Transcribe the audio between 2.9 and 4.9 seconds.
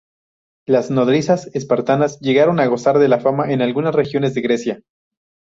de fama en algunas regiones de Grecia.